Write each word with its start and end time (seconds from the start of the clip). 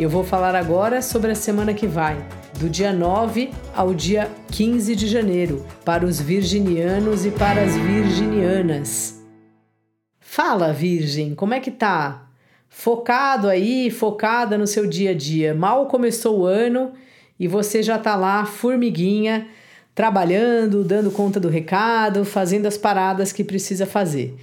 Eu 0.00 0.08
vou 0.08 0.24
falar 0.24 0.54
agora 0.54 1.02
sobre 1.02 1.30
a 1.30 1.34
semana 1.34 1.74
que 1.74 1.86
vai, 1.86 2.16
do 2.58 2.70
dia 2.70 2.90
9 2.90 3.50
ao 3.76 3.92
dia 3.92 4.30
15 4.50 4.96
de 4.96 5.06
janeiro, 5.06 5.62
para 5.84 6.06
os 6.06 6.18
virginianos 6.18 7.26
e 7.26 7.30
para 7.30 7.60
as 7.60 7.76
virginianas. 7.76 9.22
Fala, 10.18 10.72
Virgem, 10.72 11.34
como 11.34 11.52
é 11.52 11.60
que 11.60 11.70
tá? 11.70 12.30
Focado 12.66 13.46
aí, 13.46 13.90
focada 13.90 14.56
no 14.56 14.66
seu 14.66 14.86
dia 14.86 15.10
a 15.10 15.14
dia. 15.14 15.52
Mal 15.52 15.84
começou 15.84 16.38
o 16.40 16.46
ano 16.46 16.92
e 17.38 17.46
você 17.46 17.82
já 17.82 17.98
tá 17.98 18.16
lá, 18.16 18.46
formiguinha, 18.46 19.48
trabalhando, 19.94 20.82
dando 20.82 21.10
conta 21.10 21.38
do 21.38 21.50
recado, 21.50 22.24
fazendo 22.24 22.64
as 22.64 22.78
paradas 22.78 23.32
que 23.32 23.44
precisa 23.44 23.84
fazer. 23.84 24.34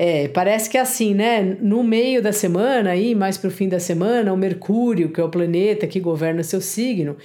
É, 0.00 0.28
parece 0.28 0.70
que 0.70 0.78
é 0.78 0.80
assim, 0.80 1.12
né? 1.12 1.42
No 1.60 1.82
meio 1.82 2.22
da 2.22 2.32
semana, 2.32 2.90
aí, 2.90 3.16
mais 3.16 3.36
para 3.36 3.48
o 3.48 3.50
fim 3.50 3.68
da 3.68 3.80
semana, 3.80 4.32
o 4.32 4.36
Mercúrio, 4.36 5.10
que 5.12 5.20
é 5.20 5.24
o 5.24 5.28
planeta 5.28 5.88
que 5.88 5.98
governa 5.98 6.44
seu 6.44 6.60
signo, 6.60 7.16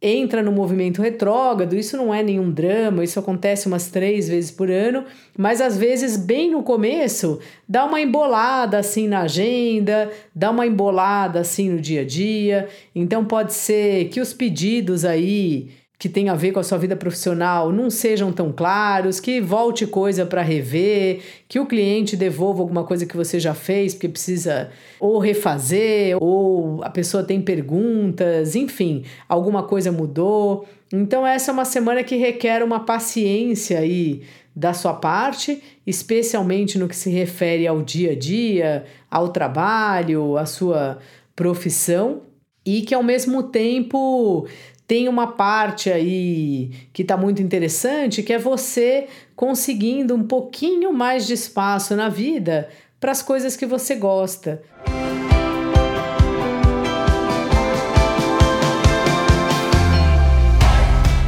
entra 0.00 0.40
no 0.40 0.52
movimento 0.52 1.02
retrógrado. 1.02 1.74
Isso 1.74 1.96
não 1.96 2.14
é 2.14 2.22
nenhum 2.22 2.48
drama, 2.48 3.02
isso 3.02 3.18
acontece 3.18 3.66
umas 3.66 3.90
três 3.90 4.28
vezes 4.28 4.52
por 4.52 4.70
ano, 4.70 5.04
mas 5.36 5.60
às 5.60 5.76
vezes, 5.76 6.16
bem 6.16 6.52
no 6.52 6.62
começo, 6.62 7.40
dá 7.68 7.84
uma 7.84 8.00
embolada 8.00 8.78
assim 8.78 9.08
na 9.08 9.22
agenda, 9.22 10.08
dá 10.32 10.52
uma 10.52 10.64
embolada 10.64 11.40
assim 11.40 11.68
no 11.68 11.80
dia 11.80 12.02
a 12.02 12.04
dia. 12.04 12.68
Então 12.94 13.24
pode 13.24 13.54
ser 13.54 14.04
que 14.04 14.20
os 14.20 14.32
pedidos 14.32 15.04
aí 15.04 15.79
que 16.00 16.08
tem 16.08 16.30
a 16.30 16.34
ver 16.34 16.52
com 16.52 16.58
a 16.58 16.62
sua 16.62 16.78
vida 16.78 16.96
profissional 16.96 17.70
não 17.70 17.90
sejam 17.90 18.32
tão 18.32 18.50
claros, 18.50 19.20
que 19.20 19.38
volte 19.38 19.86
coisa 19.86 20.24
para 20.24 20.40
rever, 20.40 21.20
que 21.46 21.60
o 21.60 21.66
cliente 21.66 22.16
devolva 22.16 22.62
alguma 22.62 22.84
coisa 22.84 23.04
que 23.04 23.14
você 23.14 23.38
já 23.38 23.52
fez 23.52 23.92
porque 23.92 24.08
precisa 24.08 24.70
ou 24.98 25.18
refazer, 25.18 26.16
ou 26.18 26.82
a 26.82 26.88
pessoa 26.88 27.22
tem 27.22 27.38
perguntas, 27.38 28.56
enfim, 28.56 29.04
alguma 29.28 29.62
coisa 29.64 29.92
mudou. 29.92 30.66
Então 30.90 31.26
essa 31.26 31.50
é 31.50 31.52
uma 31.52 31.66
semana 31.66 32.02
que 32.02 32.16
requer 32.16 32.62
uma 32.62 32.80
paciência 32.80 33.78
aí 33.78 34.22
da 34.56 34.72
sua 34.72 34.94
parte, 34.94 35.62
especialmente 35.86 36.78
no 36.78 36.88
que 36.88 36.96
se 36.96 37.10
refere 37.10 37.66
ao 37.66 37.82
dia 37.82 38.12
a 38.12 38.18
dia, 38.18 38.86
ao 39.10 39.28
trabalho, 39.28 40.38
à 40.38 40.46
sua 40.46 40.96
profissão, 41.36 42.22
e 42.64 42.80
que 42.80 42.94
ao 42.94 43.02
mesmo 43.02 43.42
tempo 43.42 44.46
tem 44.90 45.08
uma 45.08 45.28
parte 45.28 45.88
aí 45.88 46.72
que 46.92 47.02
está 47.02 47.16
muito 47.16 47.40
interessante, 47.40 48.24
que 48.24 48.32
é 48.32 48.38
você 48.40 49.06
conseguindo 49.36 50.16
um 50.16 50.24
pouquinho 50.24 50.92
mais 50.92 51.28
de 51.28 51.32
espaço 51.32 51.94
na 51.94 52.08
vida 52.08 52.68
para 52.98 53.12
as 53.12 53.22
coisas 53.22 53.56
que 53.56 53.64
você 53.64 53.94
gosta. 53.94 54.60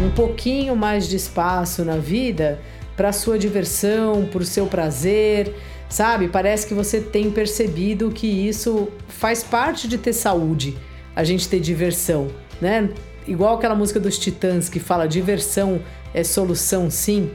Um 0.00 0.10
pouquinho 0.14 0.76
mais 0.76 1.08
de 1.08 1.16
espaço 1.16 1.84
na 1.84 1.96
vida 1.96 2.60
para 2.96 3.12
sua 3.12 3.36
diversão, 3.36 4.28
para 4.30 4.42
o 4.42 4.46
seu 4.46 4.68
prazer, 4.68 5.52
sabe? 5.88 6.28
Parece 6.28 6.64
que 6.64 6.74
você 6.74 7.00
tem 7.00 7.28
percebido 7.28 8.12
que 8.12 8.28
isso 8.28 8.86
faz 9.08 9.42
parte 9.42 9.88
de 9.88 9.98
ter 9.98 10.12
saúde, 10.12 10.78
a 11.16 11.24
gente 11.24 11.48
ter 11.48 11.58
diversão, 11.58 12.28
né? 12.60 12.88
igual 13.28 13.56
aquela 13.56 13.74
música 13.74 14.00
dos 14.00 14.18
Titãs 14.18 14.68
que 14.68 14.80
fala 14.80 15.06
diversão 15.06 15.80
é 16.14 16.24
solução 16.24 16.90
sim. 16.90 17.30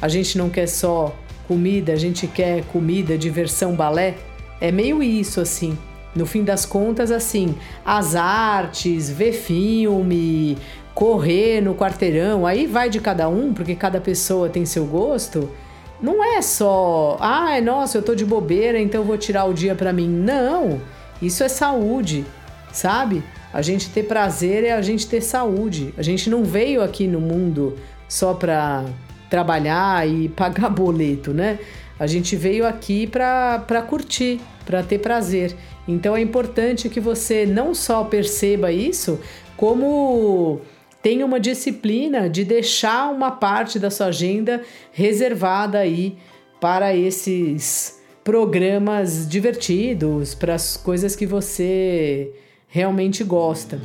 A 0.00 0.08
gente 0.08 0.38
não 0.38 0.48
quer 0.48 0.66
só 0.66 1.14
comida, 1.46 1.92
a 1.92 1.96
gente 1.96 2.26
quer 2.26 2.64
comida, 2.64 3.16
diversão, 3.16 3.74
balé. 3.74 4.14
É 4.60 4.72
meio 4.72 5.02
isso 5.02 5.40
assim. 5.40 5.78
No 6.16 6.26
fim 6.26 6.42
das 6.42 6.64
contas, 6.64 7.10
assim, 7.10 7.54
as 7.84 8.14
artes, 8.14 9.10
ver 9.10 9.32
filme, 9.32 10.56
correr 10.94 11.60
no 11.60 11.74
quarteirão, 11.74 12.46
aí 12.46 12.66
vai 12.66 12.88
de 12.88 13.00
cada 13.00 13.28
um, 13.28 13.52
porque 13.52 13.74
cada 13.74 14.00
pessoa 14.00 14.48
tem 14.48 14.64
seu 14.64 14.86
gosto. 14.86 15.50
Não 16.00 16.22
é 16.24 16.40
só, 16.40 17.16
ah, 17.20 17.60
nossa, 17.60 17.98
eu 17.98 18.02
tô 18.02 18.14
de 18.14 18.24
bobeira, 18.24 18.80
então 18.80 19.04
vou 19.04 19.18
tirar 19.18 19.44
o 19.44 19.52
dia 19.52 19.74
para 19.74 19.92
mim. 19.92 20.08
Não, 20.08 20.80
isso 21.20 21.42
é 21.42 21.48
saúde, 21.48 22.24
sabe? 22.72 23.22
A 23.54 23.62
gente 23.62 23.88
ter 23.90 24.02
prazer 24.02 24.64
é 24.64 24.72
a 24.72 24.82
gente 24.82 25.06
ter 25.06 25.20
saúde. 25.20 25.94
A 25.96 26.02
gente 26.02 26.28
não 26.28 26.42
veio 26.42 26.82
aqui 26.82 27.06
no 27.06 27.20
mundo 27.20 27.76
só 28.08 28.34
para 28.34 28.84
trabalhar 29.30 30.08
e 30.08 30.28
pagar 30.36 30.68
boleto, 30.68 31.32
né? 31.32 31.60
A 31.96 32.08
gente 32.08 32.34
veio 32.34 32.66
aqui 32.66 33.06
para 33.06 33.86
curtir, 33.88 34.40
para 34.66 34.82
ter 34.82 34.98
prazer. 34.98 35.54
Então 35.86 36.16
é 36.16 36.20
importante 36.20 36.88
que 36.88 36.98
você 36.98 37.46
não 37.46 37.72
só 37.76 38.02
perceba 38.02 38.72
isso, 38.72 39.20
como 39.56 40.60
tenha 41.00 41.24
uma 41.24 41.38
disciplina 41.38 42.28
de 42.28 42.44
deixar 42.44 43.12
uma 43.12 43.30
parte 43.30 43.78
da 43.78 43.88
sua 43.88 44.06
agenda 44.06 44.62
reservada 44.90 45.78
aí 45.78 46.18
para 46.60 46.96
esses 46.96 48.02
programas 48.24 49.28
divertidos, 49.28 50.34
para 50.34 50.54
as 50.54 50.76
coisas 50.76 51.14
que 51.14 51.24
você 51.24 52.32
realmente 52.74 53.22
gosta. 53.22 53.78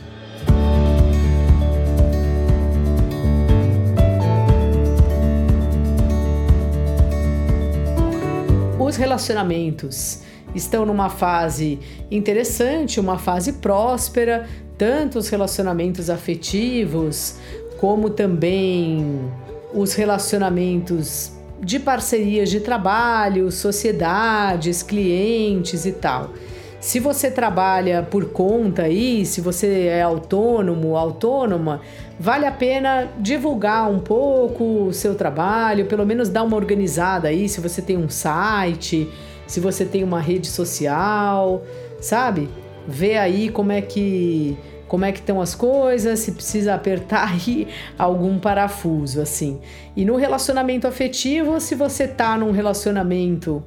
Os 8.79 8.95
relacionamentos 8.95 10.21
estão 10.55 10.87
numa 10.87 11.07
fase 11.07 11.77
interessante, 12.09 12.99
uma 12.99 13.19
fase 13.19 13.53
próspera, 13.53 14.49
tanto 14.75 15.19
os 15.19 15.29
relacionamentos 15.29 16.09
afetivos 16.09 17.35
como 17.79 18.09
também 18.09 19.31
os 19.71 19.93
relacionamentos 19.93 21.31
de 21.61 21.77
parcerias 21.77 22.49
de 22.49 22.59
trabalho, 22.59 23.51
sociedades, 23.51 24.81
clientes 24.81 25.85
e 25.85 25.91
tal. 25.91 26.33
Se 26.79 26.97
você 26.97 27.29
trabalha 27.29 28.03
por 28.03 28.31
conta 28.31 28.83
aí, 28.83 29.25
se 29.25 29.41
você 29.41 29.87
é 29.87 30.01
autônomo, 30.01 30.95
autônoma, 30.95 31.81
vale 32.17 32.45
a 32.45 32.51
pena 32.51 33.09
divulgar 33.19 33.91
um 33.91 33.99
pouco 33.99 34.85
o 34.87 34.93
seu 34.93 35.13
trabalho, 35.13 35.87
pelo 35.87 36.05
menos 36.05 36.29
dar 36.29 36.43
uma 36.43 36.55
organizada 36.55 37.27
aí, 37.27 37.49
se 37.49 37.59
você 37.59 37.81
tem 37.81 37.97
um 37.97 38.07
site, 38.07 39.09
se 39.45 39.59
você 39.59 39.83
tem 39.83 40.05
uma 40.05 40.21
rede 40.21 40.47
social, 40.47 41.63
sabe? 41.99 42.47
Ver 42.87 43.17
aí 43.17 43.49
como 43.49 43.73
é 43.73 43.81
que 43.81 44.57
como 44.87 45.05
é 45.05 45.11
que 45.11 45.19
estão 45.19 45.39
as 45.39 45.53
coisas, 45.53 46.19
se 46.19 46.31
precisa 46.31 46.73
apertar 46.73 47.29
aí 47.33 47.67
algum 47.97 48.39
parafuso 48.39 49.21
assim. 49.21 49.59
E 49.95 50.05
no 50.05 50.15
relacionamento 50.15 50.87
afetivo, 50.87 51.59
se 51.59 51.75
você 51.75 52.07
tá 52.07 52.37
num 52.37 52.51
relacionamento 52.51 53.63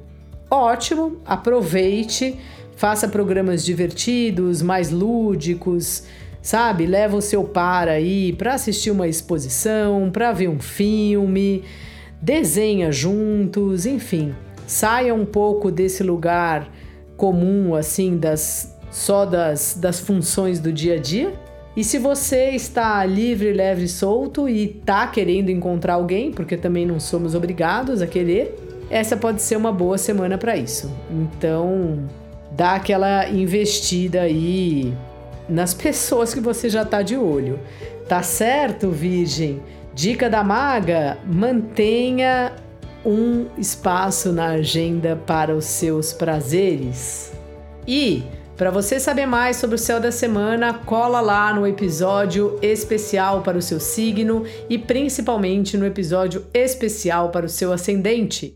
ótimo, 0.51 1.21
aproveite 1.25 2.37
Faça 2.75 3.07
programas 3.07 3.63
divertidos, 3.63 4.61
mais 4.61 4.91
lúdicos, 4.91 6.03
sabe? 6.41 6.85
Leva 6.85 7.15
o 7.15 7.21
seu 7.21 7.43
par 7.43 7.87
aí 7.87 8.33
para 8.33 8.55
assistir 8.55 8.91
uma 8.91 9.07
exposição, 9.07 10.09
para 10.11 10.31
ver 10.31 10.49
um 10.49 10.59
filme, 10.59 11.63
desenha 12.21 12.91
juntos, 12.91 13.85
enfim. 13.85 14.33
Saia 14.65 15.13
um 15.13 15.25
pouco 15.25 15.71
desse 15.71 16.03
lugar 16.03 16.69
comum 17.15 17.75
assim 17.75 18.17
das 18.17 18.73
só 18.91 19.25
das, 19.25 19.75
das 19.79 19.99
funções 19.99 20.59
do 20.59 20.71
dia 20.71 20.95
a 20.95 20.99
dia. 20.99 21.33
E 21.75 21.83
se 21.83 21.97
você 21.97 22.51
está 22.51 23.03
livre, 23.03 23.51
leve 23.51 23.85
e 23.85 23.87
solto 23.87 24.47
e 24.47 24.77
está 24.77 25.07
querendo 25.07 25.49
encontrar 25.49 25.95
alguém, 25.95 26.31
porque 26.31 26.55
também 26.55 26.85
não 26.85 26.99
somos 26.99 27.33
obrigados 27.33 28.01
a 28.01 28.07
querer, 28.07 28.55
essa 28.91 29.17
pode 29.17 29.41
ser 29.41 29.55
uma 29.55 29.71
boa 29.71 29.97
semana 29.97 30.37
para 30.37 30.55
isso. 30.55 30.91
Então, 31.09 32.07
dá 32.55 32.75
aquela 32.75 33.27
investida 33.29 34.21
aí 34.21 34.93
nas 35.49 35.73
pessoas 35.73 36.33
que 36.33 36.39
você 36.39 36.69
já 36.69 36.85
tá 36.85 37.01
de 37.01 37.17
olho. 37.17 37.59
Tá 38.07 38.21
certo, 38.21 38.89
Virgem? 38.89 39.61
Dica 39.93 40.29
da 40.29 40.43
maga: 40.43 41.17
mantenha 41.25 42.53
um 43.05 43.47
espaço 43.57 44.31
na 44.31 44.47
agenda 44.49 45.15
para 45.27 45.55
os 45.55 45.65
seus 45.65 46.13
prazeres. 46.13 47.33
E 47.87 48.23
para 48.55 48.71
você 48.71 48.99
saber 48.99 49.25
mais 49.25 49.57
sobre 49.57 49.75
o 49.75 49.79
céu 49.79 49.99
da 49.99 50.11
semana, 50.11 50.73
cola 50.73 51.19
lá 51.19 51.53
no 51.53 51.67
episódio 51.67 52.57
especial 52.61 53.41
para 53.41 53.57
o 53.57 53.61
seu 53.61 53.79
signo 53.79 54.45
e 54.69 54.77
principalmente 54.77 55.75
no 55.75 55.85
episódio 55.85 56.45
especial 56.53 57.29
para 57.29 57.45
o 57.45 57.49
seu 57.49 57.73
ascendente. 57.73 58.55